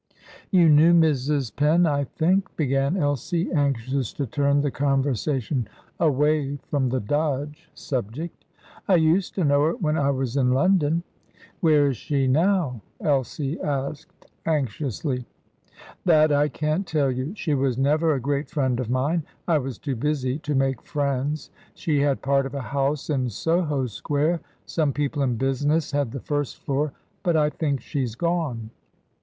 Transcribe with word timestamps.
"You 0.49 0.67
knew 0.67 0.95
Mrs. 0.95 1.55
Penn, 1.55 1.85
I 1.85 2.05
think?" 2.05 2.55
began 2.57 2.97
Elsie, 2.97 3.51
anxious 3.51 4.11
to 4.13 4.25
turn 4.25 4.61
the 4.61 4.71
conversation 4.71 5.67
away 5.99 6.55
from 6.71 6.89
the 6.89 6.99
Dodge 6.99 7.69
subject. 7.75 8.43
"I 8.87 8.95
used 8.95 9.35
to 9.35 9.43
know 9.43 9.61
her 9.63 9.73
when 9.75 9.99
I 9.99 10.09
was 10.09 10.35
in 10.37 10.53
London." 10.53 11.03
"Where 11.59 11.85
is 11.89 11.97
she 11.97 12.25
now?" 12.25 12.81
Elsie 12.99 13.61
asked 13.61 14.25
anxiously. 14.47 15.27
"That 16.03 16.31
I 16.31 16.47
can't 16.49 16.87
tell 16.87 17.11
you. 17.11 17.35
She 17.35 17.53
was 17.53 17.77
never 17.77 18.15
a 18.15 18.19
great 18.19 18.49
friend 18.49 18.79
of 18.79 18.89
mine. 18.89 19.21
I 19.47 19.59
was 19.59 19.77
too 19.77 19.95
busy 19.95 20.39
to 20.39 20.55
make 20.55 20.81
friends. 20.81 21.51
She 21.75 21.99
had 21.99 22.23
part 22.23 22.47
of 22.47 22.55
a 22.55 22.61
house 22.73 23.11
in 23.11 23.29
Soho 23.29 23.85
Square. 23.85 24.39
Some 24.65 24.93
people 24.93 25.21
in 25.21 25.35
business 25.35 25.91
had 25.91 26.11
the 26.11 26.21
first 26.21 26.57
floor. 26.63 26.91
But 27.21 27.37
I 27.37 27.51
think 27.51 27.81
she's 27.81 28.15
gone." 28.15 28.71